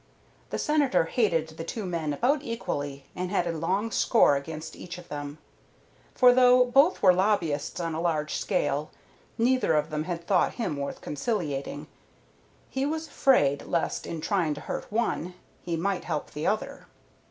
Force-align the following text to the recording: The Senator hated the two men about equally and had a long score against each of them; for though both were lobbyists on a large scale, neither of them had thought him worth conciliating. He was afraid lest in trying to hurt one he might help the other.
The 0.49 0.57
Senator 0.57 1.03
hated 1.03 1.47
the 1.49 1.63
two 1.63 1.85
men 1.85 2.11
about 2.11 2.39
equally 2.41 3.05
and 3.15 3.29
had 3.29 3.45
a 3.45 3.51
long 3.51 3.91
score 3.91 4.35
against 4.35 4.75
each 4.75 4.97
of 4.97 5.09
them; 5.09 5.37
for 6.15 6.33
though 6.33 6.65
both 6.65 7.03
were 7.03 7.13
lobbyists 7.13 7.79
on 7.79 7.93
a 7.93 8.01
large 8.01 8.33
scale, 8.37 8.89
neither 9.37 9.75
of 9.75 9.91
them 9.91 10.05
had 10.05 10.25
thought 10.25 10.53
him 10.55 10.75
worth 10.77 11.01
conciliating. 11.01 11.85
He 12.67 12.83
was 12.83 13.07
afraid 13.09 13.65
lest 13.67 14.07
in 14.07 14.21
trying 14.21 14.55
to 14.55 14.61
hurt 14.61 14.91
one 14.91 15.35
he 15.61 15.77
might 15.77 16.05
help 16.05 16.31
the 16.31 16.47
other. 16.47 16.87